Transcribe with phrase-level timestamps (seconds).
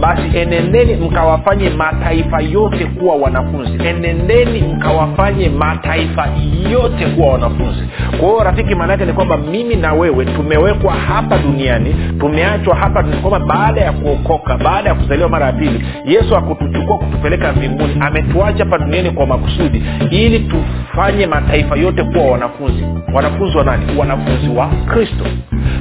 [0.00, 3.88] basi enendeni mkawafanye mataifa yote kuwa wanafunzi.
[3.88, 6.28] Enendeni mkawafanye mataifa
[6.72, 7.82] yote kuwa wanafunzi.
[8.10, 13.02] Kwa hiyo rafiki maana yake ni kwamba mimi na wewe tumewekwa hapa duniani tumeachwa hapa
[13.02, 17.96] kwamba baada ya kuokoka baada ya kuzaliwa mara ya pili yesu akutuchukua kutupeleka mbinguni.
[18.00, 22.84] Ametuacha hapa duniani kwa makusudi ili tufanye mataifa yote kuwa wanafunzi.
[23.14, 23.98] Wanafunzi wa nani?
[23.98, 25.24] Wanafunzi wa kristo.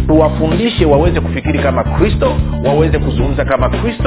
[0.08, 2.32] Tuwafundishe waweze kufikiri kama kristo
[2.66, 4.07] waweze kuzungumza kama kristo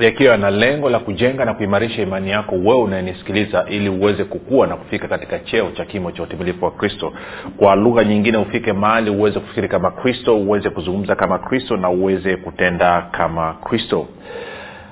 [0.00, 4.76] yakiwa na lengo la kujenga na kuimarisha imani yako wewe unayenisikiliza ili uweze kukua na
[4.76, 7.12] kufika katika cheo cha kimo cha utimilifu wa kristo.
[7.56, 12.36] Kwa lugha nyingine ufike mahali uweze kufikiri kama kristo uweze kuzungumza kama kristo na uweze
[12.36, 14.06] kutenda kama kristo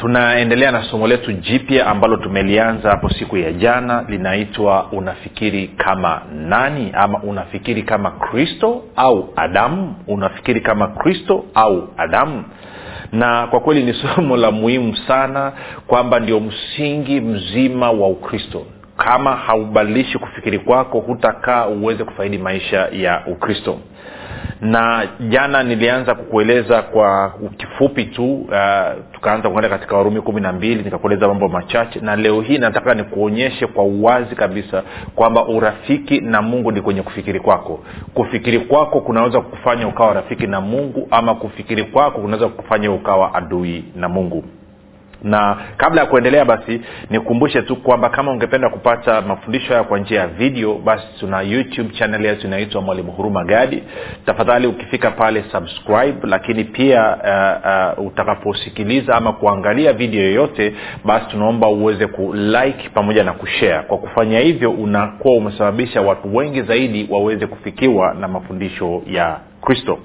[0.00, 6.90] tunaendelea na somo letu jipya ambalo tumelianza hapo siku ya jana linaitwa unafikiri kama nani?
[6.92, 12.44] Ama unafikiri kama kristo au adamu unafikiri kama kristo au adamu
[13.12, 15.52] na kwa kweli ni somo la muhimu sana
[15.86, 18.66] kwamba ndio msingi mzima wa ukristo.
[18.96, 23.78] Kama haubadilishi kufikiri kwako hutakaa uweze kufaidi maisha ya ukristo
[24.60, 28.50] na jana nilianza kukueleza kwa kifupi tu uh,
[29.12, 32.00] tukaanza kuenda katika warumi kumi na mbili nikakueleza mambo machache.
[32.00, 34.82] Na leo hii nataka nikuonyeshe kwa uwazi kabisa
[35.14, 37.80] kwamba urafiki na mungu ni kwenye kufikiri kwako.
[38.14, 43.84] Kufikiri kwako kunaweza kufanya ukawa rafiki na mungu ama kufikiri kwako kunaweza kufanya ukawa adui
[43.96, 44.44] na mungu
[45.22, 50.20] na kabla ya kuendelea basi nikukumbushe tu kwamba kama ungependa kupata mafundisho haya kwa njia
[50.20, 53.82] ya video basi tuna youtube channel yetu inaitwa mwalimu huruma gadi.
[54.26, 61.68] Tafadhali ukifika pale subscribe lakini pia uh, uh, utakaposikiliza ama kuangalia video yoyote basi tunaomba
[61.68, 63.82] uweze kulike pamoja na kushare.
[63.82, 69.98] Kwa kufanya hivyo unakuwa umesababisha watu wengi zaidi waweze kufikiwa na mafundisho ya kristo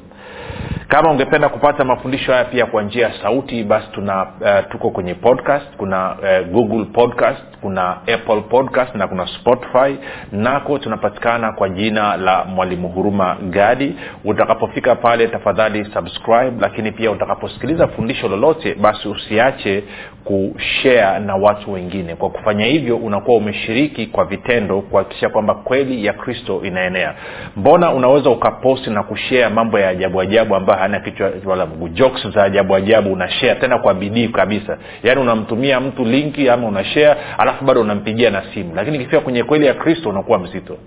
[0.87, 5.13] kama ungependa kupata mafundisho haya pia kwa njia ya sauti basi tuna uh, tuko kwenye
[5.13, 9.95] podcast kuna uh, google podcast kuna apple podcast na kuna spotify.
[10.31, 13.95] Nako tunapatikana kwa jina la mwalimu huruma gadi.
[14.25, 19.83] Utakapofika pale tafadhali subscribe lakini pia utakaposikiliza fundisho lolote basi usiache
[20.23, 22.15] kushare na watu wengine.
[22.15, 27.13] Kwa kufanya hivyo unakuwa umeshiriki kwa vitendo kuhakikisha kwamba kweli ya kristo inaenea.
[27.57, 31.87] Mbona unaweza ukaposti na kushea mambo ya ajabu ajabu ambayo hana kichwa wala mguu.
[31.87, 34.77] Jokes za ajabu ajabu unashare tena kwa bidii kabisa.
[35.03, 38.75] Yaani unamtumia mtu linki ama unashare alafu bado unampigia na simu.
[38.75, 40.77] Lakini ikifika kwenye kweli ya kristo unakuwa mzito.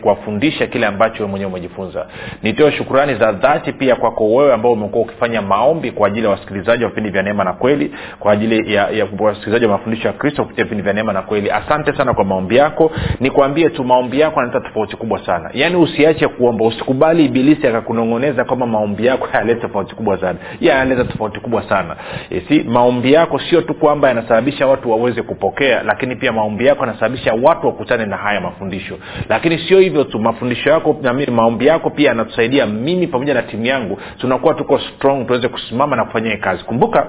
[0.01, 2.05] kuwafundisha kile ambacho mwenyewe umejifunza.
[2.43, 6.83] Nitoe shukurani za dhati pia kwako wewe ambao umekuwa ukifanya maombi kwa ajili ya wasikilizaji
[6.83, 10.43] wa vipindi vya neema na kweli kwa ajili ya, ya wasikilizaji wa mafundisho ya kristo
[10.43, 11.51] kupitia vipindi vya neema na kweli.
[11.51, 12.91] Asante sana kwa maombi yako.
[13.19, 15.49] Nikwambie tu maombi yako analeta tofauti kubwa sana.
[15.53, 20.39] Yaani usiache kuomba usikubali ibilisi akakunong'oneza kwamba maombi yako hayaleta tofauti kubwa sana.
[20.61, 21.95] Ya yanaleta tofauti kubwa sana.
[22.29, 26.85] E, si maombi yako sio tu kwamba yanasababisha watu waweze kupokea lakini pia maombi yako
[26.85, 28.97] yanasababisha watu wakutane na haya mafundisho.
[29.29, 33.65] Lakini sio hivyo tu mafundisho yako nami maombi yako pia yanatusaidia mimi pamoja na timu
[33.65, 33.99] yangu.
[34.17, 36.63] Tunakuwa tuko strong tuweze kusimama na kufanya kazi.
[36.63, 37.07] Kumbuka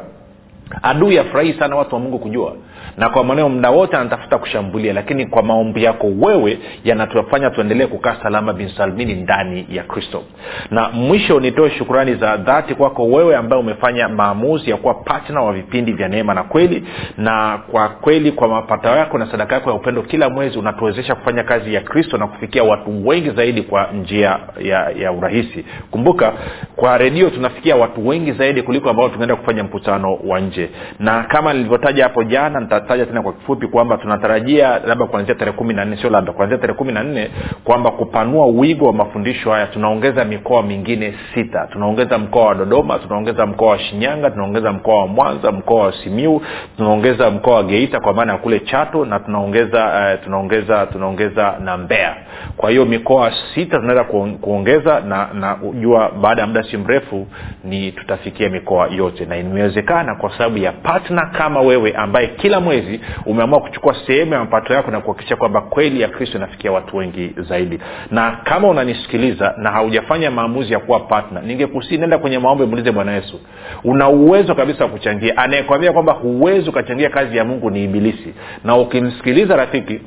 [0.82, 2.56] adui afurahii sana watu wa mungu kujua
[2.96, 8.16] na kwa maneo mda wote anatafuta kushambulia lakini kwa maombi yako wewe yanatufanya tuendelee kukaa
[8.22, 10.22] salama bin salmini ndani ya kristo.
[10.70, 15.52] Na mwisho nitoe shukurani za dhati kwako wewe ambaye umefanya maamuzi ya kuwa patna wa
[15.52, 16.84] vipindi vya neema na kweli.
[17.18, 21.42] Na kwa kweli kwa mapato yako na sadaka yako ya upendo kila mwezi unatuwezesha kufanya
[21.42, 25.64] kazi ya kristo na kufikia watu wengi zaidi kwa njia ya, ya urahisi.
[25.90, 26.32] Kumbuka
[26.76, 30.70] kwa redio tunafikia watu wengi zaidi kuliko ambao tunaenda kufanya mkutano wa nje.
[30.98, 35.74] Na kama nilivyotaja hapo jana nitataja tena kwa kifupi kwamba tunatarajia labda kuanzia tarehe kumi
[35.74, 37.30] na nne sio labda kuanzia tarehe kumi na nne
[37.64, 39.66] kwamba kupanua wigo wa mafundisho haya.
[39.66, 41.68] Tunaongeza mikoa mingine sita.
[41.72, 46.42] Tunaongeza mkoa wa dodoma tunaongeza mkoa wa shinyanga tunaongeza mkoa wa mwanza mkoa wa simiu
[46.76, 49.84] tunaongeza mkoa wa geita kwa maana ya kule chato na tunaongeza
[50.18, 52.16] uh, tunaongeza tunaongeza na mbea
[52.56, 54.04] kwa hiyo mikoa sita tunaweza
[54.40, 57.26] kuongeza na na jua baada ya muda si mrefu
[57.64, 59.24] ni tutafikia mikoa yote.
[59.24, 64.38] Na imewezekana kwa sababu ya patna kama wewe ambaye kila mwezi umeamua kuchukua sehemu ya
[64.38, 67.78] mapato yako na kuhakikisha kwamba kweli ya kristo inafikia watu wengi zaidi.
[68.10, 73.12] Na kama unanisikiliza na haujafanya maamuzi ya kuwa patna ningekusii nenda kwenye maombi muulize bwana
[73.12, 73.40] yesu.
[73.84, 75.36] Una uwezo kabisa wa kuchangia.
[75.36, 78.34] Anayekwambia kwamba huwezi ukachangia kazi ya mungu ni ibilisi.
[78.64, 80.00] Na ukimsikiliza rafiki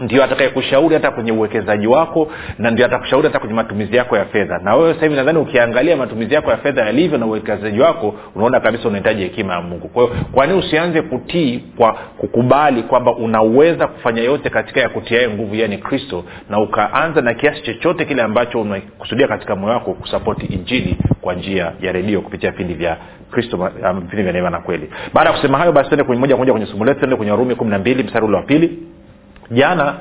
[0.00, 4.58] ndio atakayekushauri hata kwenye uwekezaji wako na ndio atakushauri hata kwenye matumizi yako ya fedha.
[4.58, 8.88] Na wewe hivi nadhani ukiangalia matumizi yako ya fedha yalivyo na uwekezaji wako unaona kabisa
[8.88, 9.88] unahitaji hekima ya mungu.
[9.88, 15.54] Kwa hiyo kwani usianze kutii kwa kukubali kwamba unaweza kufanya yote katika ya kutiae nguvu
[15.54, 20.96] yani kristo na ukaanza na kiasi chochote kile ambacho unakusudia katika moyo wako kusapoti injili
[21.20, 22.96] kwa njia ya redio kupitia vipindi vya
[23.30, 24.90] kristo um, vipindi vya neema na kweli.
[25.14, 27.54] Baada ya kusema hayo basi tuende moja kwa moja kwenye somo letu tende kwenye warumi
[27.54, 28.78] kumi na mbili mstari ule wa pili
[29.50, 29.94] jana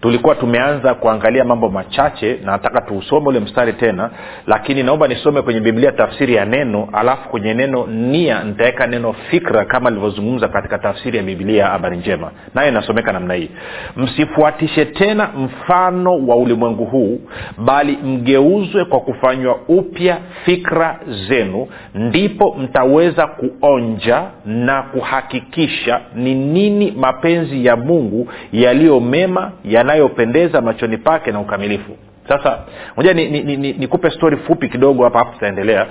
[0.00, 4.10] tulikuwa tumeanza kuangalia mambo machache na nataka tuusome ule mstari tena
[4.46, 9.64] lakini naomba nisome kwenye biblia tafsiri ya neno alafu kwenye neno nia nitaweka neno fikra
[9.64, 12.30] kama alivyozungumza katika tafsiri ya biblia habari njema.
[12.54, 13.50] Nayo inasomeka namna hii.
[13.96, 17.20] Msifuatishe tena mfano wa ulimwengu huu
[17.58, 27.66] bali mgeuzwe kwa kufanywa upya fikra zenu ndipo mtaweza kuonja na kuhakikisha ni nini mapenzi
[27.66, 31.96] ya mungu yaliyo mema yanayopendeza machoni pake na ukamilifu.
[32.28, 32.58] Sasa
[32.96, 33.72] moja nikupe ni, ni, ni,
[34.08, 35.86] ni stori fupi kidogo hapa hapo tutaendelea.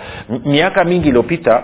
[0.45, 1.63] Miaka mingi iliyopita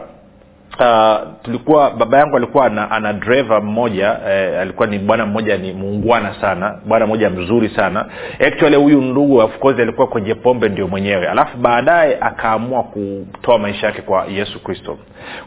[0.80, 5.74] uh, tulikuwa baba yangu alikuwa ana, ana dreva mmoja eh, alikuwa ni bwana mmoja ni
[5.74, 8.06] muungwana sana bwana mmoja mzuri sana.
[8.48, 11.28] Actually huyu ndugu of course alikuwa kwenye pombe ndio mwenyewe.
[11.28, 14.98] Alafu baadaye akaamua kutoa maisha yake kwa yesu kristo.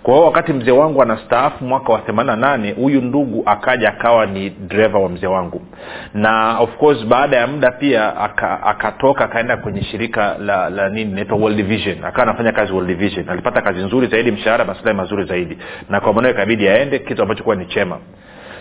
[0.02, 4.50] Kwa hiyo wakati mzee wangu anastaafu mwaka wa themani nane huyu ndugu akaja akawa ni
[4.50, 5.62] dreva wa mzee wangu.
[6.14, 8.16] Na of course baada ya muda pia
[8.62, 12.04] akatoka aka akaenda kwenye shirika la, la nini naitwa world vision.
[12.04, 13.28] Akawa anafanya kazi world vision.
[13.28, 15.58] Alipata kazi nzuri zaidi mshahara maslahi mazuri zaidi.
[15.88, 17.98] Na kwa mwanao ikabidi aende kitu ambacho kuwa ni chema.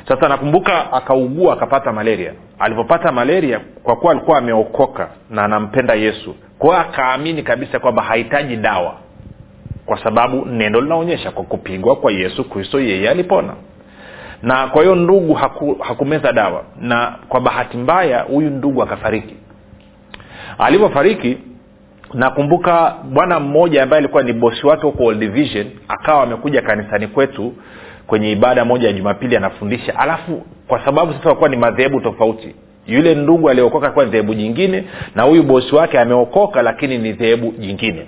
[0.08, 2.34] Sasa nakumbuka akaugua akapata malaria.
[2.60, 8.96] Alivyopata malaria kwa kuwa alikuwa ameokoka na anampenda yesu kwao akaamini kabisa kwamba hahitaji dawa.
[9.86, 13.54] Kwa sababu neno linaonyesha kwa kupigwa kwa yesu kristo yeye alipona.
[14.42, 16.64] Na kwa hiyo ndugu haku, hakumeza dawa.
[16.80, 19.36] Na kwa bahati mbaya huyu ndugu akafariki.
[20.58, 21.38] Alivyofariki
[22.14, 27.54] nakumbuka bwana mmoja ambaye alikuwa ni bosi wake huko World Vision akawa amekuja kanisani kwetu
[28.08, 30.00] kwenye ibada moja ya jumapili anafundisha.
[30.00, 32.56] Alafu kwa sababu sasa wakuwa ni madhehebu tofauti
[32.88, 34.84] yule ndugu aliokoka alikuwa ni dhehebu jingine
[35.16, 38.06] na huyu bosi wake ameokoka lakini ni dhehebu jingine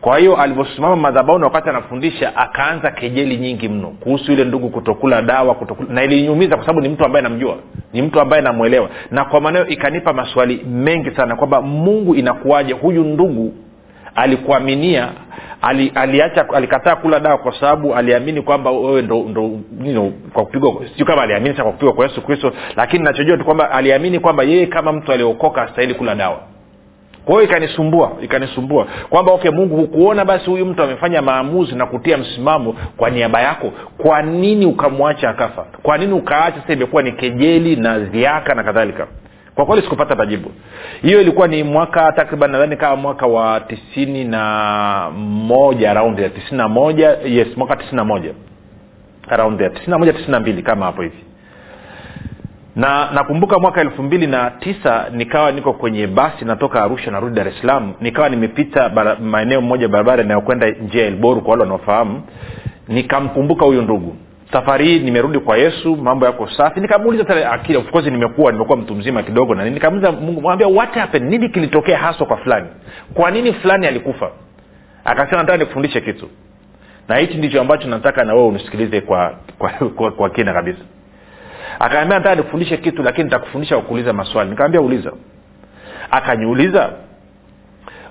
[0.00, 5.54] kwa hiyo alivyosimama madhabauni wakati anafundisha akaanza kejeli nyingi mno kuhusu yule ndugu kutokula dawa
[5.54, 7.56] kutokula, na iliniumiza kwa sababu ni mtu ambaye namjua
[7.92, 8.88] ni mtu ambaye namwelewa.
[9.10, 12.72] Na kwa maneo ikanipa maswali mengi sana kwamba mungu inakuwaje?
[12.72, 13.54] Huyu ndugu
[14.14, 15.08] alikuaminia
[15.62, 19.42] ali, aliacha alikataa kula dawa kwa sababu aliamini kwamba wewe ndo, ndo
[19.84, 23.44] you know, kwa kupigwa sio kama aliamini kwa kupigwa kwa yesu kristo lakini nachojua tu
[23.44, 26.40] kwamba aliamini kwamba yeye kama mtu aliokoka astahili kula dawa
[27.24, 28.86] kwa hiyo ikanisumbua ikanisumbua.
[29.10, 33.72] Kwamba okay mungu hukuona basi huyu mtu amefanya maamuzi na kutia msimamo kwa niaba yako.
[33.98, 35.66] Kwa nini ukamwacha akafa?
[35.82, 39.06] Kwa nini ukaacha sasa imekuwa ni kejeli na ziaka na kadhalika?
[39.54, 40.50] Kwa kweli sikupata majibu.
[41.02, 46.56] Hiyo ilikuwa ni mwaka takriban nadhani kama mwaka wa tisini na moja raundi ya tisini
[46.58, 48.30] na moja yes mwaka tisini na moja.
[49.28, 51.24] Raundi ya tisini na moja tisini na mbili kama hapo hivi
[52.76, 57.48] na nakumbuka mwaka elfu mbili na tisa nikawa niko kwenye basi natoka arusha narudi dar
[57.48, 58.88] es salaam nikawa nimepita
[59.20, 62.22] maeneo mmoja barabara inayokwenda njia ya elboru kwa wale wanaofahamu.
[62.88, 64.16] Nikamkumbuka huyu ndugu.
[64.52, 66.80] Safari hii nimerudi kwa yesu mambo yako safi.
[66.80, 71.30] Nikamuuliza akili of course nimekuwa nimekuwa mtu mzima kidogo na nikamuuliza mungu mwambia what happened?
[71.30, 72.66] Nini kilitokea haswa kwa fulani?
[73.14, 74.30] Kwa nini fulani alikufa?
[75.04, 76.28] Akasema nataka nikufundishe kitu.
[77.08, 80.78] Na hichi ndicho ambacho nataka na wewe unisikilize kwa, kwa, kwa, kwa kina kabisa
[81.78, 84.50] akaambia nataka nikufundishe kitu lakini nitakufundisha kuuliza maswali.
[84.50, 85.12] Nikaambia uliza.
[86.10, 86.92] Akaniuliza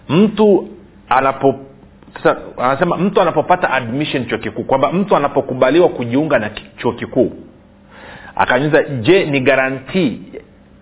[0.10, 0.70] mtu
[1.10, 1.56] anapo
[2.14, 7.32] sasa anasema mtu anapopata admission chuo kikuu kwamba mtu anapokubaliwa kujiunga na chuo kikuu.
[8.36, 10.22] Akanyuza je ni garantii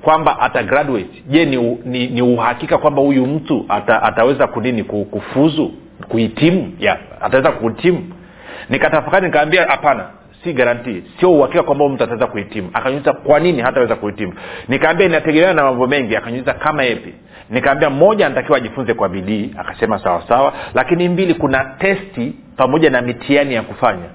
[0.01, 1.23] kwamba ata graduate?
[1.27, 5.71] Je ni, ni, ni uhakika kwamba huyu mtu ata, ataweza kunini kufuzu
[6.07, 6.73] kuhitimu?
[6.79, 8.09] Ya ataweza kuhitimu
[8.69, 10.05] nikatafakari nikaambia hapana
[10.43, 12.69] si garantii sio uhakika kwamba mtu ataweza kuhitimu.
[12.73, 14.33] Akanyuliza kwa nini hataweza kuhitimu?
[14.67, 16.15] Nikaambia inategemeana na mambo mengi.
[16.15, 17.13] Akanyuliza kama yepi
[17.49, 19.51] nikaambia mmoja anatakiwa ajifunze kwa bidii.
[19.57, 20.53] Akasema sawa sawa.
[20.73, 24.05] Lakini mbili kuna testi pamoja na mitihani ya kufanya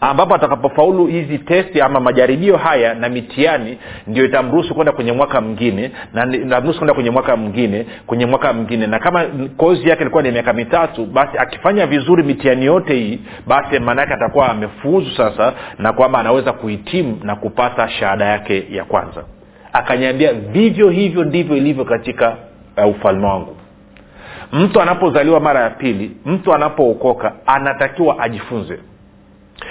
[0.00, 5.90] ambapo atakapofaulu hizi testi ama majaribio haya na mitihani ndio itamruhusu kwenda kwenye mwaka mwingine
[6.44, 8.86] na kwenda kwenye mwaka mwingine kwenye mwaka mwingine.
[8.86, 9.24] Na kama
[9.56, 14.48] kozi yake ilikuwa ni miaka mitatu basi akifanya vizuri mitihani yote hii basi maanaake atakuwa
[14.50, 19.24] amefuzu sasa na kwamba anaweza kuhitimu na kupata shahada yake ya kwanza.
[19.72, 22.36] Akanyambia vivyo hivyo ndivyo ilivyo katika
[22.76, 23.56] uh, ufalme wangu.
[24.52, 28.78] Mtu anapozaliwa mara ya pili mtu anapookoka anatakiwa ajifunze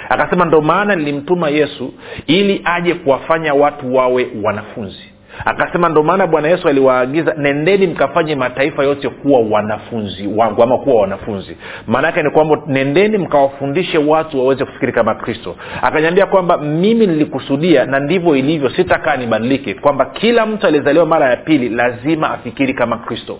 [0.08, 1.94] akasema ndo maana nilimtuma yesu
[2.26, 5.12] ili aje kuwafanya watu wawe wanafunzi.
[5.44, 11.00] Akasema ndo maana bwana yesu aliwaagiza nendeni mkafanye mataifa yote kuwa wanafunzi wangu ama kuwa
[11.00, 11.56] wanafunzi.
[11.86, 15.56] Maanaake ni kwamba nendeni mkawafundishe watu waweze kufikiri kama kristo.
[15.82, 21.36] Akanyambia kwamba mimi nilikusudia na ndivyo ilivyo sitakaa nibadilike kwamba kila mtu aliyezaliwa mara ya
[21.36, 23.38] pili lazima afikiri kama kristo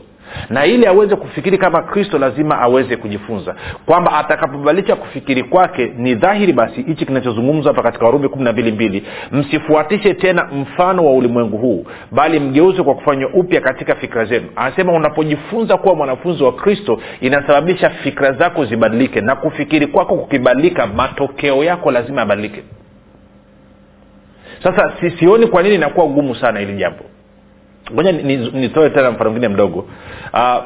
[0.50, 3.54] na ili aweze kufikiri kama kristo lazima aweze kujifunza.
[3.87, 8.73] Kwamba atakapobadilisha kufikiri kwake ni dhahiri basi hichi kinachozungumzwa hapa katika warumi kumi na mbili
[8.73, 9.02] mbili.
[9.33, 14.47] Msifuatishe tena mfano wa ulimwengu huu bali mgeuze kwa kufanywa upya katika fikra zenu.
[14.56, 21.64] Anasema unapojifunza kuwa mwanafunzi wa kristo inasababisha fikra zako zibadilike na kufikiri kwako kukibadilika matokeo
[21.64, 22.62] yako lazima yabadilike.
[24.62, 27.04] Sasa sioni kwa nini inakuwa gumu sana hili jambo
[27.94, 29.86] moja nitoe tena mfano mwingine mdogo.
[30.34, 30.64] Uh,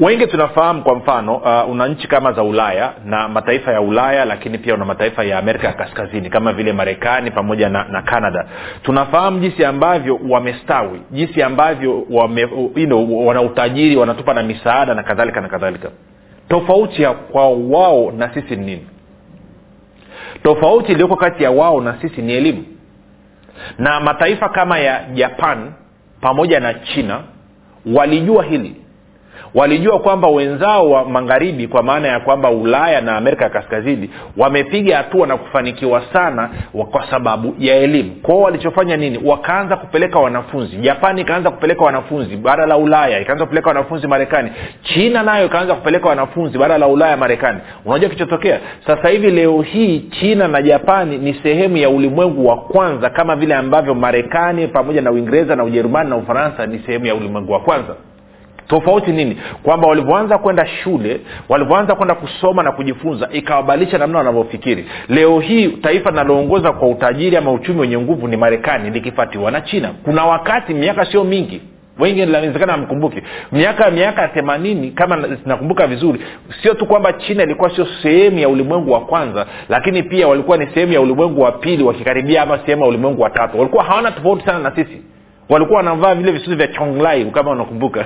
[0.00, 4.58] wengi tunafahamu kwa mfano uh, una nchi kama za ulaya na mataifa ya ulaya lakini
[4.58, 8.46] pia una mataifa ya amerika ya kaskazini kama vile marekani pamoja na, na canada.
[8.82, 12.40] Tunafahamu jinsi ambavyo wamestawi jinsi ambavyo wame,
[12.76, 15.88] you know, wana utajiri wanatupa na misaada na kadhalika na kadhalika.
[16.48, 18.86] Tofauti ya kwa wao na sisi ni nini?
[20.42, 22.64] Tofauti iliyoko kati ya wao na sisi ni elimu.
[23.78, 25.72] Na mataifa kama ya japan
[26.22, 27.24] pamoja na china
[27.86, 28.76] walijua hili
[29.54, 34.96] walijua kwamba wenzao wa magharibi kwa maana ya kwamba ulaya na amerika ya kaskazini wamepiga
[34.96, 36.50] hatua na kufanikiwa sana
[36.90, 38.10] kwa sababu ya elimu.
[38.22, 39.20] Kwao walichofanya nini?
[39.24, 40.76] Wakaanza kupeleka wanafunzi.
[40.76, 44.50] Japani ikaanza kupeleka wanafunzi bara la ulaya ikaanza kupeleka wanafunzi marekani.
[44.82, 47.58] China nayo ikaanza kupeleka wanafunzi bara la ulaya marekani.
[47.84, 53.10] Unajua kilichotokea sasa hivi leo hii china na japani ni sehemu ya ulimwengu wa kwanza
[53.10, 57.52] kama vile ambavyo marekani pamoja na uingereza na ujerumani na ufaransa ni sehemu ya ulimwengu
[57.52, 57.94] wa kwanza
[58.68, 59.36] tofauti nini?
[59.62, 64.86] Kwamba walivyoanza kwenda shule walivyoanza kwenda kusoma na kujifunza ikawabadilisha namna wanavyofikiri.
[65.08, 69.90] Leo hii taifa linaloongoza kwa utajiri ama uchumi wenye nguvu ni marekani likifatiwa na china.
[70.04, 71.60] Kuna wakati miaka sio mingi.
[71.98, 76.20] Wengi inawezekana amkumbuki miaka miaka themanini kama nakumbuka vizuri
[76.62, 80.66] sio tu kwamba china ilikuwa sio sehemu ya ulimwengu wa kwanza lakini pia walikuwa ni
[80.66, 83.58] sehemu ya ulimwengu wa pili wakikaribia ama sehemu ya ulimwengu wa tatu.
[83.58, 85.02] Walikuwa hawana tofauti sana na sisi
[85.48, 88.04] walikuwa wanavaa vile visuzi vya chonglai kama unakumbuka.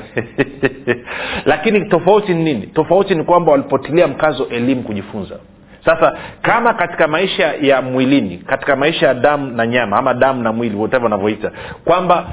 [1.45, 2.67] Lakini tofauti ni nini?
[2.67, 5.37] Tofauti ni kwamba walipotilia mkazo elimu kujifunza.
[5.85, 10.53] Sasa kama katika maisha ya mwilini katika maisha ya damu na nyama ama damu na
[10.53, 11.51] mwili whatever wanavyoita
[11.85, 12.27] kwamba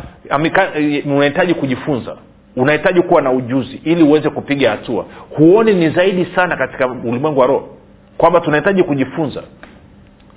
[1.06, 2.18] unahitaji kujifunza
[2.56, 5.06] unahitaji kuwa na ujuzi ili uweze kupiga hatua
[5.38, 7.70] huoni ni zaidi sana katika ulimwengu wa roho
[8.18, 9.44] kwamba tunahitaji kujifunza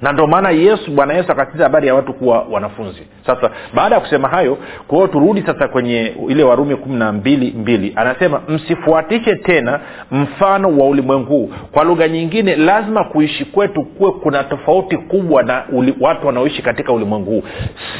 [0.03, 3.03] na ndio maana yesu bwana yesu akatiza habari ya watu kuwa wanafunzi.
[3.26, 7.55] Sasa baada ya kusema hayo kwa hiyo turudi sasa kwenye ile warumi kumi na mbili
[7.59, 7.93] mbili.
[7.97, 14.97] Anasema msifuatishe tena mfano wa ulimwengu kwa lugha nyingine lazima kuishi kwetu kuwe kuna tofauti
[14.97, 17.43] kubwa na uli, watu wanaoishi katika ulimwengu huu.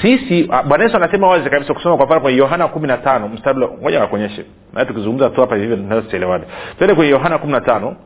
[0.03, 3.59] Sisi bwana yesu anasema wazi kabisa kusoma kwa mfano kwenye yohana kumi na tano mstari
[3.83, 6.45] moja nakuonyeshe na tukizungumza tu hapa hivyo tuelewane
[6.79, 7.97] tuende kwenye yohana kumi na tano.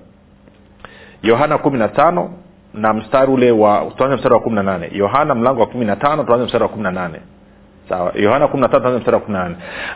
[1.23, 2.31] Yohana kumi na tano
[2.75, 4.91] na mstari ule wa tuanze mstari wa kumi na nane.
[4.93, 7.21] Yohana mlango wa kumi na tano tuanze mstari wa kumi na nane.
[7.91, 8.49] Sawa yohana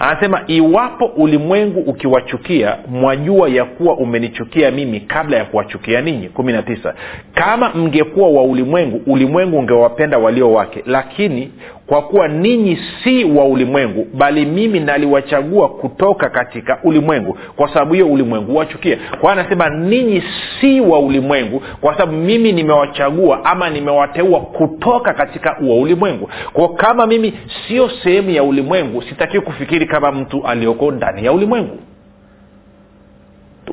[0.01, 6.29] anasema iwapo ulimwengu ukiwachukia mwajua ya kuwa umenichukia mimi kabla ya kuwachukia ninyi.
[6.29, 6.95] kumi na tisa.
[7.35, 11.53] Kama mngekuwa wa ulimwengu ulimwengu ungewapenda walio wake lakini
[11.87, 17.39] kwa kuwa ninyi si wa ulimwengu bali mimi naliwachagua kutoka katika ulimwengu.
[17.57, 18.97] Kwa sababu hiyo ulimwengu huwachukia.
[18.97, 20.23] Kwa hiyo anasema ninyi
[20.61, 26.31] si wa ulimwengu kwa sababu mimi nimewachagua ama nimewateua kutoka katika wa ulimwengu.
[26.53, 27.33] Kwao kama mimi
[27.69, 31.79] sio sehemu ya ulimwengu sitakiwi kufikiri kama mtu aliyoko ndani ya ulimwengu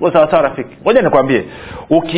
[0.01, 0.77] tuko sawasawa rafiki.
[0.85, 1.43] Moja nikwambie.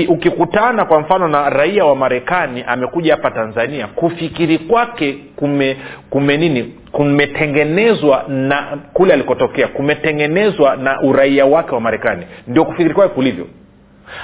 [0.07, 5.77] Ukikutana uki kwa mfano na raia wa marekani amekuja hapa tanzania kufikiri kwake kume
[6.09, 6.63] kume nini?
[6.91, 12.25] Kumetengenezwa na kule alikotokea kumetengenezwa na uraia wake wa marekani.
[12.47, 13.47] Ndio kufikiri kwake kulivyo.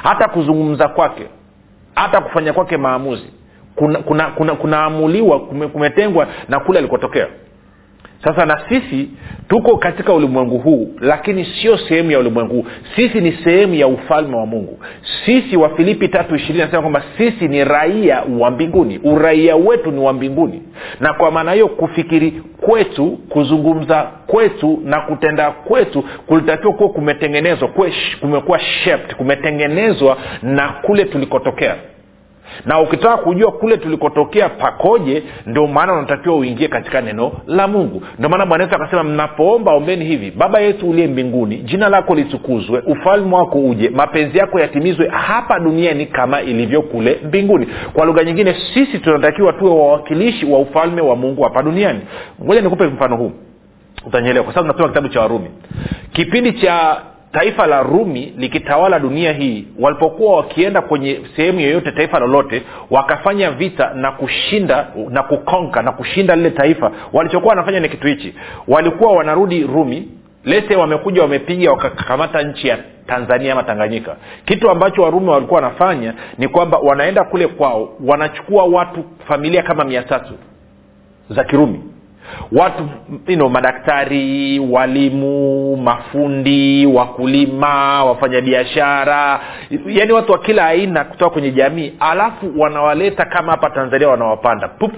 [0.03, 1.23] Hata kuzungumza kwake
[1.95, 3.25] hata kufanya kwake maamuzi
[3.75, 4.89] kunaamuliwa kuna, kuna, kuna
[5.39, 7.27] kume, kumetengwa na kule alikotokea
[8.23, 9.09] sasa na sisi
[9.47, 12.65] tuko katika ulimwengu huu lakini sio sehemu ya ulimwengu huu.
[12.95, 14.79] Sisi ni sehemu ya ufalme wa mungu.
[15.25, 18.97] Sisi wa filipi tatu ishirini anasema kwamba sisi ni raia wa mbinguni.
[19.03, 20.61] Uraia wetu ni wa mbinguni.
[20.99, 27.69] Na kwa maana hiyo kufikiri kwetu kuzungumza kwetu na kutenda kwetu kulitakiwa kuwa kumetengenezwa
[28.19, 31.75] kumekuwa shaped kumetengenezwa na kule tulikotokea
[32.65, 38.01] na ukitaka kujua kule tulikotokea pakoje ndio maana unatakiwa uingie katika neno la mungu.
[38.17, 42.79] Ndio maana bwana yesu akasema mnapoomba ombeni hivi baba yetu uliye mbinguni jina lako litukuzwe
[42.87, 47.67] ufalme wako uje mapenzi yako yatimizwe hapa duniani kama ilivyo kule mbinguni.
[47.93, 51.99] Kwa lugha nyingine sisi tunatakiwa tuwe wawakilishi wa ufalme wa mungu hapa duniani.
[52.43, 53.31] Ngoja nikupe mfano huu.
[54.07, 55.49] Utanyelewa kwa sababu nasoma kitabu cha warumi.
[56.13, 62.63] Kipindi cha taifa la rumi likitawala dunia hii walipokuwa wakienda kwenye sehemu yoyote taifa lolote
[62.91, 66.91] wakafanya vita na kushinda na kukonka na kushinda lile taifa.
[67.13, 68.33] Walichokuwa wanafanya ni kitu hichi.
[68.67, 70.07] Walikuwa wanarudi rumi.
[70.45, 74.15] Lete wamekuja wamepiga wakakamata nchi ya tanzania ama tanganyika.
[74.45, 80.03] Kitu ambacho warumi walikuwa wanafanya ni kwamba wanaenda kule kwao wanachukua watu familia kama mia
[80.03, 80.33] tatu
[81.29, 81.79] za kirumi
[82.51, 82.89] watu
[83.27, 89.39] you know, madaktari walimu mafundi wakulima wafanyabiashara
[89.87, 94.67] yaani watu wa kila aina kutoka kwenye jamii alafu wanawaleta kama hapa tanzania wanawapanda.
[94.67, 94.93] Pup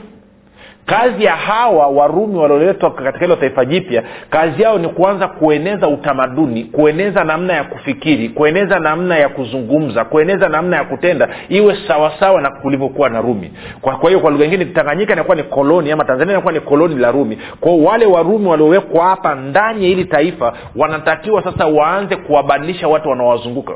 [0.86, 6.64] kazi ya hawa warumi walioletwa katika hilo taifa jipya kazi yao ni kuanza kueneza utamaduni
[6.64, 12.50] kueneza namna ya kufikiri kueneza namna ya kuzungumza kueneza namna ya kutenda iwe sawasawa na
[12.52, 13.52] kulivyokuwa na rumi.
[13.82, 16.96] Kwa, kwa hiyo kwa lugha ingine tanganyika inakuwa ni koloni ama tanzania inakuwa ni koloni
[16.96, 17.38] la rumi.
[17.60, 23.74] Kwao wale warumi waliowekwa hapa ndani ya hili taifa wanatakiwa sasa waanze kuwabadilisha watu wanaowazunguka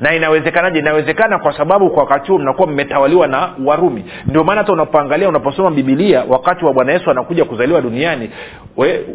[0.00, 0.78] na inawezekanaje?
[0.78, 4.04] Inawezekana kwa sababu kwa wakati huo mnakuwa mmetawaliwa na warumi.
[4.26, 8.30] Ndio maana hata unapoangalia unaposoma bibilia wakati wa bwana yesu anakuja kuzaliwa duniani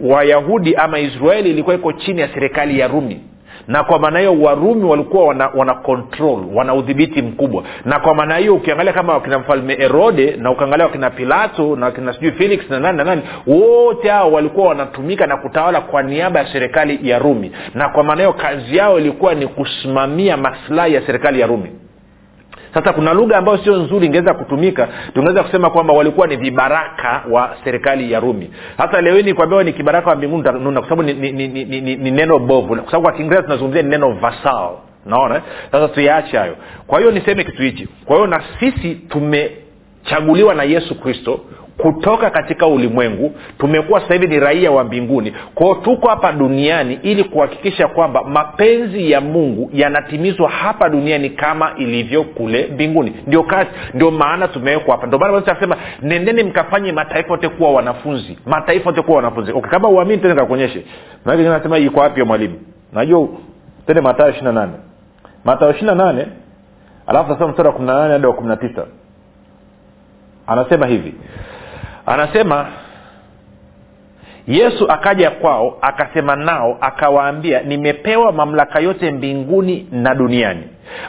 [0.03, 3.21] wayahudi ama israeli ilikuwa iko chini ya serikali ya rumi
[3.67, 7.63] na kwa maana hiyo warumi walikuwa wana, wana control wana udhibiti mkubwa.
[7.85, 12.13] Na kwa maana hiyo ukiangalia kama wakina mfalme herode na ukiangalia wakina pilato na wakina
[12.13, 16.47] sijui felix na nani na nani wote hao walikuwa wanatumika na kutawala kwa niaba ya
[16.53, 17.51] serikali ya rumi.
[17.75, 21.69] Na kwa maana hiyo kazi yao ilikuwa ni kusimamia maslahi ya serikali ya rumi
[22.73, 24.87] sasa kuna lugha ambayo sio nzuri ingeweza kutumika.
[25.13, 28.51] Tungeweza kusema kwamba walikuwa ni vibaraka wa serikali ya rumi.
[28.77, 31.81] Hata leo hii kwambia ni kibaraka wa mbinguni utanuna kwa sababu ni, ni, ni, ni,
[31.81, 32.67] ni, ni neno bovu.
[32.67, 34.69] Kwa sababu kwa kiingereza tunazungumzia ni neno vasal.
[35.05, 36.55] Naona sasa tuyaache hayo.
[36.87, 37.87] Kwa hiyo niseme kitu hichi.
[38.05, 38.95] Kwa hiyo na sisi
[40.03, 41.39] tumechaguliwa na yesu kristo
[41.77, 43.35] kutoka katika ulimwengu.
[43.57, 45.33] Tumekuwa sasa hivi ni raia wa mbinguni.
[45.55, 52.23] Kwao tuko hapa duniani ili kuhakikisha kwamba mapenzi ya mungu yanatimizwa hapa duniani kama ilivyo
[52.23, 53.13] kule mbinguni.
[53.27, 55.07] Ndio kazi ndio maana tumewekwa hapa.
[55.07, 58.37] Ndio maana asema nendeni mkafanye mataifa yote kuwa wanafunzi.
[58.45, 59.51] Mataifa yote kuwa wanafunzi.
[59.51, 60.85] Okay, kama uamini tena kakuonyeshe
[61.25, 62.55] nasema iko wapi mwalimu?
[62.93, 63.27] Najua
[63.85, 64.73] tende matayo ishiri na nane.
[65.45, 66.25] Matayo ishiri na nane
[67.07, 68.85] alafu tasema mstari wa kumi na nane hadi wa kumi na tisa
[70.47, 71.13] anasema hivi.
[72.05, 72.67] Anasema
[74.47, 80.63] yesu akaja kwao akasema nao akawaambia nimepewa mamlaka yote mbinguni na duniani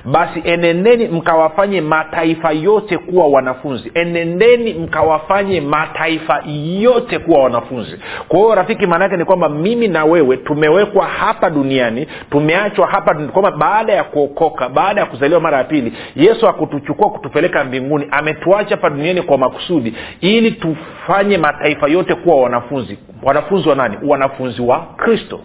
[0.04, 3.90] basi enendeni mkawafanye mataifa yote kuwa wanafunzi.
[3.94, 6.42] Enendeni mkawafanye mataifa
[6.82, 7.98] yote kuwa wanafunzi.
[8.28, 13.50] Kwa hiyo rafiki maana ni kwamba mimi na wewe tumewekwa hapa duniani tumeachwa hapa kwamba
[13.50, 18.06] baada ya kuokoka baada ya kuzaliwa mara ya pili yesu akutuchukua kutupeleka mbinguni.
[18.10, 22.98] Ametuacha hapa duniani kwa makusudi ili tufanye mataifa yote kuwa wanafunzi.
[23.22, 23.96] Wanafunzi wa nani?
[24.06, 25.40] Wanafunzi wa kristo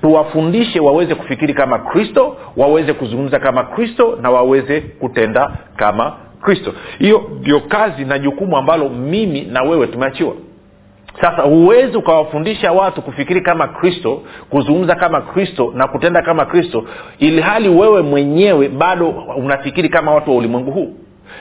[0.00, 6.72] tuwafundishe waweze kufikiri kama kristo waweze kuzungumza kama kristo na waweze kutenda kama kristo.
[6.98, 10.32] Hiyo ndio kazi na jukumu ambalo mimi na wewe tumeachiwa.
[11.20, 16.84] Sasa huwezi ukawafundisha watu kufikiri kama kristo kuzungumza kama kristo na kutenda kama kristo
[17.18, 20.94] ili hali wewe mwenyewe bado unafikiri kama watu wa ulimwengu huu.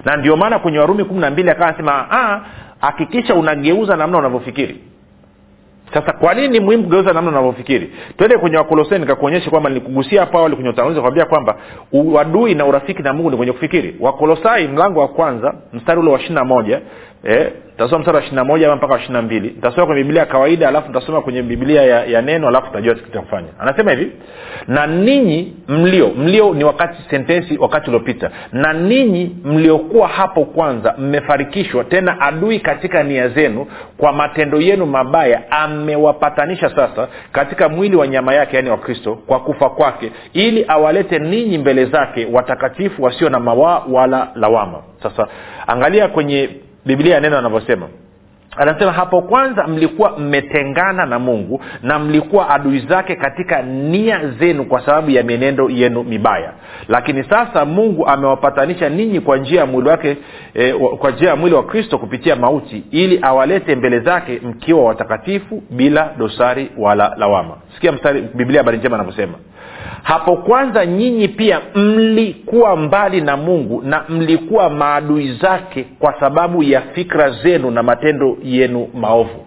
[0.05, 2.07] Na ndio maana kwenye warumi kumi na mbili akawa anasema
[2.81, 4.79] hakikisha unageuza namna unavyofikiri
[5.93, 7.91] sasa kwa nini ni muhimu kugeuza namna unavyofikiri?
[8.17, 11.55] Twende kwenye wakolosai nikakuonyesha kwamba nilikugusia hapo awali kwenye utangulizi kwambia kwamba
[11.91, 13.95] uadui na urafiki na mungu ni kwenye kufikiri.
[13.99, 16.81] Wakolosai mlango wa kwanza mstari ule wa ishiri na moja
[17.23, 19.47] eh, tasoma mstari wa ishiri na moja mpaka wa ishiri na mbili.
[19.49, 23.21] Nitasoma kwenye biblia ya kawaida alafu ntasoma kwenye biblia ya, ya neno alafu tutajua cha
[23.21, 23.47] kufanya.
[23.59, 24.11] Anasema hivi
[24.67, 28.31] na ninyi mlio mlio ni wakati sentensi wakati uliopita.
[28.51, 35.51] Na ninyi mliokuwa hapo kwanza mmefarikishwa tena adui katika nia zenu kwa matendo yenu mabaya
[35.51, 41.19] amewapatanisha sasa katika mwili wa nyama yake yaani wa kristo kwa kufa kwake ili awalete
[41.19, 44.77] ninyi mbele zake watakatifu wasio na mawaa wala lawama.
[45.03, 45.27] Sasa
[45.67, 46.49] angalia kwenye
[46.85, 47.87] biblia ya neno anavyosema
[48.57, 54.85] anasema hapo kwanza mlikuwa mmetengana na mungu na mlikuwa adui zake katika nia zenu kwa
[54.85, 56.53] sababu ya mienendo yenu mibaya.
[56.87, 60.17] Lakini sasa mungu amewapatanisha ninyi kwa njia ya mwili wake
[60.53, 65.63] e, kwa njia ya mwili wa kristo kupitia mauti ili awalete mbele zake mkiwa watakatifu
[65.69, 67.55] bila dosari wala lawama.
[67.75, 69.33] Sikia mstari biblia habari njema anavyosema
[70.03, 76.81] hapo kwanza nyinyi pia mlikuwa mbali na mungu na mlikuwa maadui zake kwa sababu ya
[76.81, 79.45] fikra zenu na matendo yenu maovu.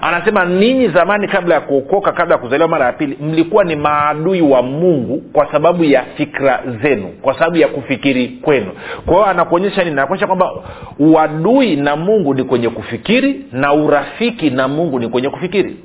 [0.00, 4.42] Anasema ninyi zamani kabla ya kuokoka kabla ya kuzaliwa mara ya pili mlikuwa ni maadui
[4.42, 8.70] wa mungu kwa sababu ya fikra zenu kwa sababu ya kufikiri kwenu.
[9.06, 9.92] Kwa hiyo anakuonyesha nini?
[9.92, 10.50] Anakuonyesha kwamba
[10.98, 15.76] uadui na mungu ni kwenye kufikiri na urafiki na mungu ni kwenye kufikiri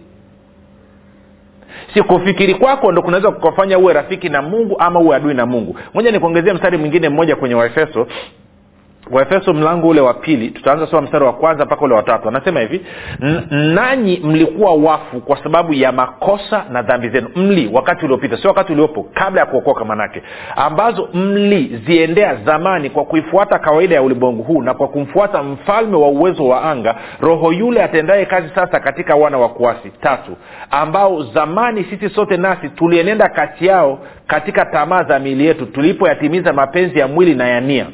[1.98, 5.76] si kufikiri kwako ndo kunaweza kukafanya uwe rafiki na mungu ama uwe adui na mungu.
[5.94, 8.08] Moja nikuongezea mstari mwingine mmoja kwenye waefeso
[9.12, 12.86] waefeso mlango ule wa pili tutaanza soma mstari wa kwanza mpaka ule watatu anasema hivi
[13.52, 17.28] nanyi mlikuwa wafu kwa sababu ya makosa na dhambi zenu.
[17.36, 20.24] Mli wakati uliopita sio wakati uliopo kabla ya kuokoka manake
[20.56, 26.48] ambazo mliziendea zamani kwa kuifuata kawaida ya ulimwengu huu na kwa kumfuata mfalme wa uwezo
[26.48, 30.32] wa anga roho yule atendaye kazi sasa katika wana wa kuasi tatu
[30.72, 37.00] ambao zamani sisi sote nasi tulienenda kati yao katika tamaa za miili yetu tulipoyatimiza mapenzi
[37.00, 37.86] ya mwili na ya nia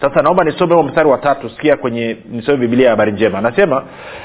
[0.00, 1.50] sasa naomba nisome huo mstari wa tatu.
[1.50, 3.38] Sikia kwenye nisome bibilia ya habari njema.
[3.38, 3.82] Anasema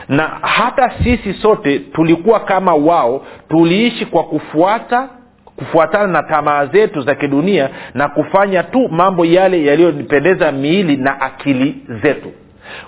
[0.09, 5.07] na hata sisi sote tulikuwa kama wao tuliishi kwa kufuata
[5.55, 11.75] kufuatana na tamaa zetu za kidunia na kufanya tu mambo yale yaliyopendeza miili na akili
[12.03, 12.31] zetu.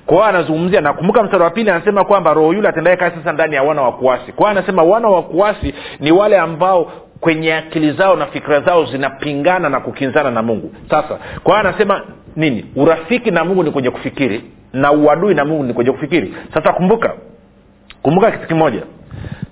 [0.05, 3.55] Kwa hiyo anazungumzia nakumbuka mstari wa pili anasema kwamba roho yule atendae kazi sasa ndani
[3.55, 4.31] ya wana wa kuasi.
[4.31, 8.85] Kwa hiyo anasema wana wa kuasi ni wale ambao kwenye akili zao na fikira zao
[8.85, 10.71] zinapingana na kukinzana na mungu.
[10.89, 12.01] Sasa kwa hiyo anasema
[12.35, 12.65] nini?
[12.75, 14.43] Urafiki na mungu ni kwenye kufikiri
[14.73, 16.33] na uadui na mungu ni kwenye kufikiri.
[16.53, 17.13] Sasa kumbuka
[18.01, 18.83] kumbuka kitu kimoja.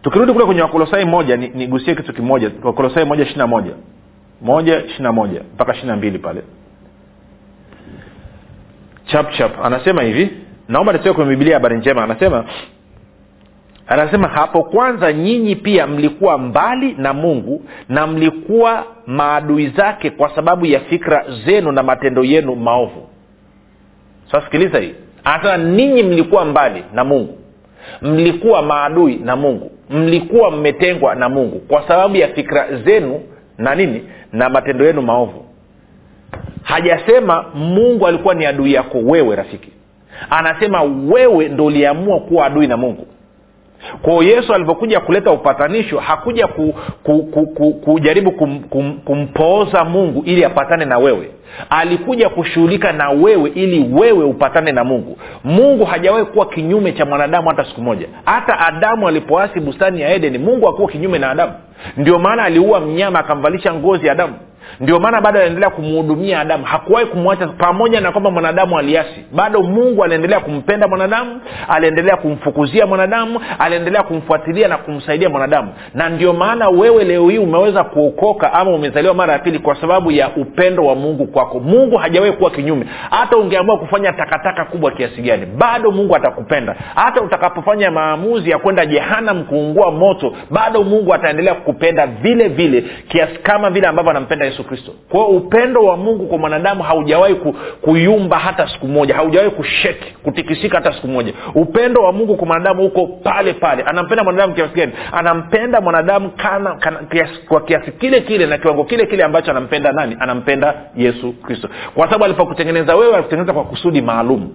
[0.02, 2.52] Tukirudi kule kwenye wakolosai moja nigusie ni kitu kimoja.
[2.64, 3.72] Wakolosai moja ishiri na moja.
[4.42, 6.42] Moja ishiri na moja mpaka ishiri na mbili pale.
[9.06, 9.66] Chap chap.
[9.66, 10.30] Anasema hivi
[10.68, 12.04] naomba nitoke kwenye bibilia habari njema.
[12.04, 12.46] Anasema
[13.88, 20.66] anasema hapo kwanza nyinyi pia mlikuwa mbali na mungu na mlikuwa maadui zake kwa sababu
[20.66, 23.08] ya fikra zenu na matendo yenu maovu.
[24.32, 24.96] Sasa sikiliza hii.
[25.24, 27.38] Anasema ninyi mlikuwa mbali na mungu.
[28.02, 29.72] Mlikuwa maadui na mungu.
[29.90, 33.22] Mlikuwa mmetengwa na mungu kwa sababu ya fikra zenu
[33.58, 34.04] na nini?
[34.32, 35.46] Na matendo yenu maovu.
[36.64, 39.72] Hajasema mungu alikuwa ni adui yako wewe rafiki.
[40.30, 43.08] Anasema wewe ndo uliamua kuwa adui na mungu
[44.02, 50.24] kwao yesu alivyokuja kuleta upatanisho hakuja ku, ku, ku, ku, kujaribu kum, kum, kumpooza mungu
[50.26, 51.32] ili apatane na wewe.
[51.70, 55.18] Alikuja kushughulika na wewe ili wewe upatane na mungu.
[55.44, 58.08] Mungu hajawahi kuwa kinyume cha mwanadamu hata siku moja.
[58.26, 61.54] Hata adamu alipoasi bustani ya edeni mungu hakuwa kinyume na adamu.
[61.98, 64.34] Ndio maana aliua mnyama akamvalisha ngozi ya adamu
[64.80, 66.64] ndio maana bado anaendelea kumhudumia adamu.
[66.66, 69.26] Hakuwahi kumwacha pamoja na kwamba mwanadamu aliasi.
[69.32, 75.70] Bado mungu aliendelea kumpenda mwanadamu aliendelea kumfukuzia mwanadamu aliendelea kumfuatilia na kumsaidia mwanadamu.
[75.94, 80.12] Na ndio maana wewe leo hii umeweza kuokoka ama umezaliwa mara ya pili kwa sababu
[80.12, 81.60] ya upendo wa mungu kwako.
[81.60, 82.86] Mungu hajawahi kuwa kinyume.
[83.10, 86.76] Hata ungeamua kufanya takataka kubwa kiasi gani bado mungu atakupenda.
[86.96, 93.36] Hata utakapofanya maamuzi ya kwenda jehanam kuungua moto bado mungu ataendelea kukupenda vile vile kiasi
[93.36, 94.92] kama vile ambavyo anampenda yesu kristo.
[95.10, 100.78] Kwao upendo wa mungu kwa mwanadamu haujawahi ku, kuyumba hata siku moja haujawahi kusheki kutikisika
[100.78, 101.34] hata siku moja.
[101.56, 103.84] Upendo wa mungu kwa mwanadamu huko pale pale.
[103.84, 104.92] Anampenda mwanadamu kiasi gani?
[105.12, 109.92] Anampenda mwanadamu kana, kana, kiasi, kwa kiasi kile kile na kiwango kile kile ambacho anampenda
[109.92, 110.18] nani?
[110.20, 111.70] Anampenda yesu kristo.
[111.96, 114.50] Kwa sababu alipokutengeneza wewe alikutengeneza kwa kusudi maalum.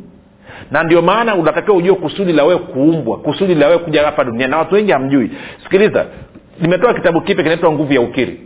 [0.71, 4.51] Na ndio maana unatakiwa ujue kusudi la wewe kuumbwa kusudi la wewe kuja hapa duniani.
[4.51, 5.31] Na watu wengi hamjui.
[5.65, 6.05] Sikiliza
[6.61, 8.41] nimetoa kitabu kipya kinaitwa nguvu ya ukiri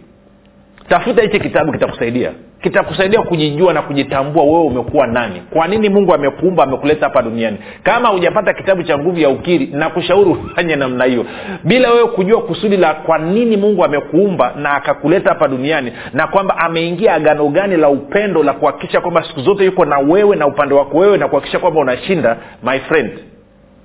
[0.89, 2.31] tafuta hichi kitabu kitakusaidia.
[2.63, 5.43] Kitakusaidia kujijua na kujitambua wewe umekuwa nani.
[5.51, 7.59] Kwa nini mungu amekuumba amekuleta hapa duniani?
[7.83, 11.27] Kama hujapata kitabu cha nguvu ya ukiri na kushauri ufanye namna hiyo.
[11.65, 16.59] Bila wewe kujua kusudi la kwa nini mungu amekuumba na akakuleta hapa duniani na kwamba
[16.59, 20.75] ameingia agano gani la upendo la kuhakikisha kwamba siku zote yuko na wewe na upande
[20.75, 23.11] wako wewe na kuhakikisha kwamba unashinda my friend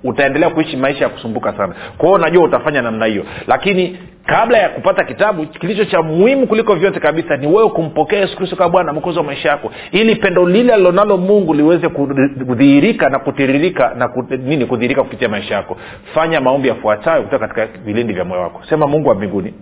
[0.04, 1.74] utaendelea kuishi maisha ya kusumbuka sana.
[1.98, 3.24] Kwao unajua utafanya namna hiyo.
[3.46, 8.36] Lakini kabla ya kupata kitabu kilicho cha muhimu kuliko vyote kabisa ni wewe kumpokea yesu
[8.36, 13.18] kristo kama bwana mkozi wa maisha yako ili pendo lile alilonalo mungu liweze kudhihirika na
[13.18, 15.76] kutiririka na nini kudhihirika kupitia maisha yako.
[16.14, 18.60] Fanya maombi yafuatayo kutoka katika vilindi vya moyo wako.
[18.68, 19.54] Sema mungu wa mbinguni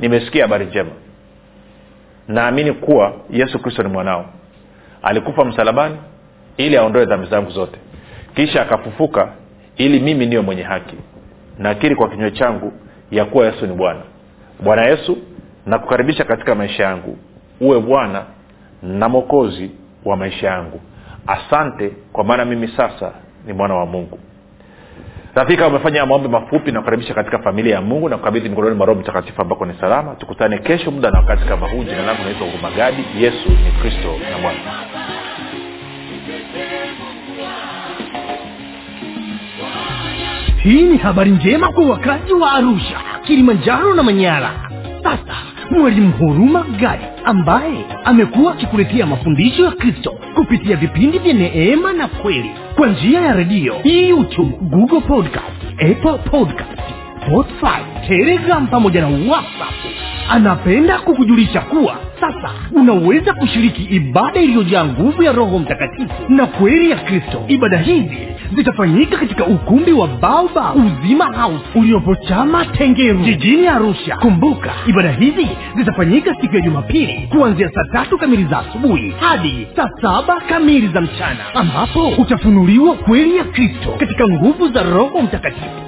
[0.00, 0.90] nimesikia habari njema.
[2.28, 4.24] Naamini kuwa yesu kristo ni mwanao.
[5.02, 5.96] Alikufa msalabani
[6.56, 7.78] ili aondoe dhambi zangu zote.
[8.34, 9.28] Kisha akafufuka
[9.78, 10.96] ili mimi niwe mwenye haki.
[11.58, 12.72] Nakiri kwa kinywa changu
[13.10, 14.00] ya kuwa yesu ni bwana.
[14.60, 15.18] Bwana yesu
[15.66, 17.18] nakukaribisha katika maisha yangu.
[17.60, 18.22] Uwe bwana
[18.82, 19.70] na mwokozi
[20.04, 20.80] wa maisha yangu.
[21.26, 23.12] Asante kwa maana mimi sasa
[23.46, 24.18] ni mwana wa mungu.
[25.34, 26.82] Rafika umefanya maombi mafupi na
[27.14, 30.14] katika familia ya mungu na kukabidhi mikononi mwa roho mtakatifu ambako ni salama.
[30.14, 31.84] Tukutane kesho muda na wakati kama huu.
[31.84, 34.58] Jina langu naitwa hurumagadi yesu ni kristo na bwana
[40.68, 44.50] hii ni habari njema kwa wakazi wa arusha kilimanjaro na manyara.
[45.02, 45.36] Sasa
[45.70, 52.50] mwalimu huruma gadi ambaye amekuwa akikuletea mafundisho ya kristo kupitia vipindi vya neema na kweli
[52.76, 56.80] kwa njia ya redio youtube google podcast apple podcast
[57.22, 59.74] spotify telegram pamoja na whatsapp
[60.28, 66.96] anapenda kukujulisha kuwa sasa unaweza kushiriki ibada iliyojaa nguvu ya roho mtakatifu na kweli ya
[66.96, 67.44] kristo.
[67.48, 68.18] Ibada hizi
[68.56, 74.16] zitafanyika katika ukumbi wa baoba uzima house uliopo chama tengeru jijini arusha.
[74.16, 79.88] Kumbuka ibada hizi zitafanyika siku ya jumapili kuanzia saa tatu kamili za asubuhi hadi saa
[80.02, 85.87] saba kamili za mchana ambapo utafunuliwa kweli ya kristo katika nguvu za roho mtakatifu